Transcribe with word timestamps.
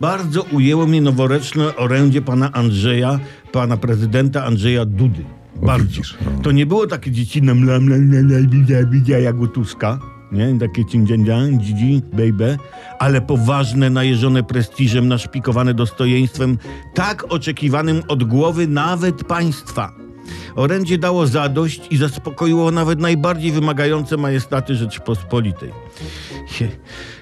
Bardzo 0.00 0.42
ujęło 0.42 0.86
mnie 0.86 1.00
noworoczne 1.00 1.76
orędzie 1.76 2.22
pana 2.22 2.52
Andrzeja, 2.52 3.18
pana 3.52 3.76
prezydenta 3.76 4.44
Andrzeja 4.44 4.84
Dudy. 4.84 5.24
Bardzo. 5.62 6.00
no. 6.24 6.42
To 6.42 6.52
nie 6.52 6.66
było 6.66 6.86
takie 6.86 7.10
dziecinne 7.10 7.54
mla, 7.54 7.80
mla, 7.80 7.96
mla, 7.98 8.22
mla, 8.22 8.86
bidzia, 8.86 9.18
jak 9.18 9.40
u 9.40 9.46
Tuska. 9.48 9.98
Nie? 10.32 10.58
Takie 10.60 10.84
cindziędzia, 10.84 11.38
dzidzi, 11.58 12.02
baby. 12.12 12.58
Ale 12.98 13.20
poważne, 13.20 13.90
najeżone 13.90 14.42
prestiżem, 14.42 15.08
naszpikowane 15.08 15.74
dostojeństwem, 15.74 16.58
tak 16.94 17.32
oczekiwanym 17.32 18.02
od 18.08 18.24
głowy 18.24 18.68
nawet 18.68 19.24
państwa. 19.24 20.05
Orędzie 20.56 20.98
dało 20.98 21.26
zadość 21.26 21.80
i 21.90 21.96
zaspokoiło 21.96 22.70
nawet 22.70 23.00
najbardziej 23.00 23.52
wymagające 23.52 24.16
majestaty 24.16 24.74
Rzeczypospolitej. 24.74 25.70
Je- 26.60 26.68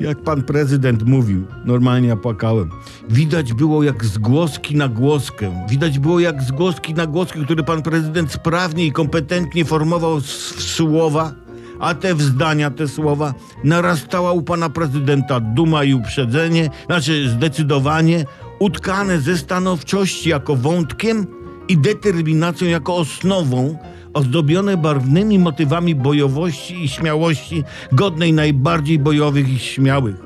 Jak 0.00 0.22
pan 0.22 0.42
prezydent 0.42 1.02
mówił, 1.02 1.46
normalnie 1.64 2.16
płakałem. 2.16 2.70
Widać 3.10 3.52
było 3.52 3.82
jak 3.82 4.04
z 4.04 4.18
głoski 4.18 4.76
na 4.76 4.88
głoskę. 4.88 5.66
Widać 5.70 5.98
było 5.98 6.20
jak 6.20 6.42
z 6.42 6.52
głoski 6.52 6.94
na 6.94 7.06
głoskę, 7.06 7.44
który 7.44 7.62
pan 7.62 7.82
prezydent 7.82 8.32
sprawnie 8.32 8.86
i 8.86 8.92
kompetentnie 8.92 9.64
formował 9.64 10.20
w 10.20 10.26
słowa, 10.62 11.32
a 11.80 11.94
te 11.94 12.14
w 12.14 12.22
zdania, 12.22 12.70
te 12.70 12.88
słowa, 12.88 13.34
narastała 13.64 14.32
u 14.32 14.42
pana 14.42 14.70
prezydenta 14.70 15.40
duma 15.40 15.84
i 15.84 15.94
uprzedzenie, 15.94 16.70
znaczy 16.86 17.28
zdecydowanie, 17.28 18.24
utkane 18.58 19.20
ze 19.20 19.38
stanowczości 19.38 20.28
jako 20.28 20.56
wątkiem 20.56 21.26
i 21.68 21.78
determinacją 21.78 22.68
jako 22.68 22.96
osnową, 22.96 23.78
ozdobione 24.14 24.76
barwnymi 24.76 25.38
motywami 25.38 25.94
bojowości 25.94 26.84
i 26.84 26.88
śmiałości, 26.88 27.64
godnej 27.92 28.32
najbardziej 28.32 28.98
bojowych 28.98 29.48
i 29.48 29.58
śmiałych. 29.58 30.16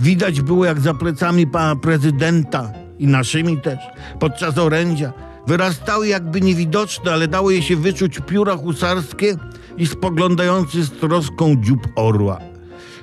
Widać 0.00 0.40
było, 0.40 0.64
jak 0.64 0.80
za 0.80 0.94
plecami 0.94 1.46
pana 1.46 1.76
prezydenta 1.76 2.72
i 2.98 3.06
naszymi 3.06 3.60
też, 3.60 3.78
podczas 4.20 4.58
orędzia, 4.58 5.12
wyrastały 5.46 6.08
jakby 6.08 6.40
niewidoczne, 6.40 7.12
ale 7.12 7.28
dało 7.28 7.50
je 7.50 7.62
się 7.62 7.76
wyczuć 7.76 8.20
pióra 8.26 8.56
husarskie 8.56 9.36
i 9.76 9.86
spoglądający 9.86 10.82
z 10.82 10.90
troską 10.90 11.56
dziób 11.62 11.80
orła. 11.96 12.38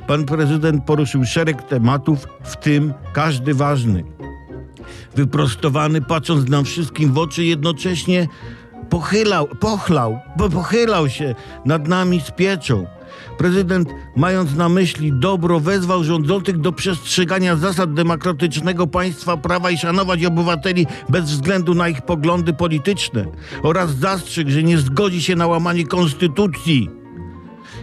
Pan 0.08 0.26
prezydent 0.26 0.84
poruszył 0.86 1.26
szereg 1.26 1.64
tematów, 1.64 2.28
w 2.44 2.58
tym 2.58 2.94
każdy 3.14 3.54
ważny 3.54 4.17
wyprostowany, 5.16 6.02
patrząc 6.02 6.50
nam 6.50 6.66
wszystkim 6.66 7.14
w 7.14 7.18
oczy, 7.18 7.44
jednocześnie 7.44 8.28
pochylał, 8.90 9.48
pochlał, 9.48 10.20
bo 10.38 10.50
pochylał 10.50 11.10
się 11.10 11.36
nad 11.66 11.88
nami 11.88 12.22
z 12.22 12.32
pieczą. 12.32 12.86
Prezydent, 13.38 13.90
mając 14.16 14.56
na 14.56 14.70
myśli 14.70 15.14
dobro, 15.14 15.60
wezwał 15.60 16.04
rządzących 16.04 16.58
do 16.58 16.72
przestrzegania 16.72 17.56
zasad 17.56 17.94
demokratycznego 17.94 18.88
państwa 18.88 19.38
prawa 19.38 19.72
i 19.72 19.78
szanować 19.78 20.26
obywateli 20.26 20.88
bez 21.10 21.26
względu 21.26 21.74
na 21.74 21.90
ich 21.90 22.02
poglądy 22.02 22.54
polityczne 22.54 23.26
oraz 23.64 23.96
zastrzegł, 23.96 24.52
że 24.52 24.64
nie 24.64 24.78
zgodzi 24.78 25.22
się 25.22 25.36
na 25.36 25.48
łamanie 25.48 25.86
konstytucji. 25.86 26.90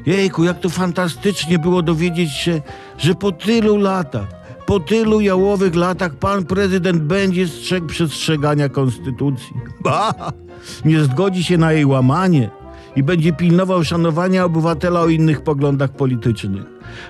Jejku, 0.07 0.45
jak 0.45 0.61
to 0.61 0.69
fantastycznie 0.69 1.59
było 1.59 1.83
dowiedzieć 1.83 2.33
się, 2.33 2.63
że 2.99 3.15
po 3.15 3.33
tylu 3.33 3.77
latach, 3.77 4.44
po 4.67 4.81
tylu 4.81 5.20
jałowych 5.20 5.75
latach 5.75 6.15
pan 6.15 6.45
prezydent 6.45 7.03
będzie 7.03 7.48
strzegł 7.48 7.87
przestrzegania 7.87 8.69
konstytucji. 8.69 9.57
Ba! 9.81 10.15
Nie 10.84 11.05
zgodzi 11.05 11.45
się 11.45 11.59
na 11.59 11.73
jej 11.73 11.87
łamanie 11.87 12.51
i 12.97 13.03
będzie 13.03 13.33
pilnował 13.33 13.85
szanowania 13.85 14.45
obywatela 14.45 15.01
o 15.01 15.09
innych 15.09 15.41
poglądach 15.41 15.91
politycznych. 15.91 16.65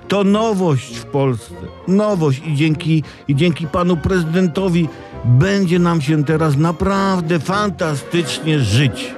To 0.08 0.24
nowość 0.24 0.96
w 0.96 1.04
Polsce. 1.04 1.54
Nowość 1.88 2.42
i 2.46 2.54
dzięki, 2.54 3.02
i 3.28 3.34
dzięki 3.34 3.66
panu 3.66 3.96
prezydentowi 3.96 4.88
będzie 5.24 5.78
nam 5.78 6.00
się 6.00 6.24
teraz 6.24 6.56
naprawdę 6.56 7.40
fantastycznie 7.40 8.60
żyć. 8.60 9.14